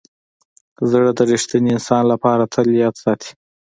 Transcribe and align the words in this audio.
زړه 0.89 1.09
د 1.17 1.19
ریښتیني 1.31 1.69
انسان 1.73 2.03
لپاره 2.11 2.43
تل 2.53 2.67
یاد 2.83 2.95
ساتي. 3.03 3.31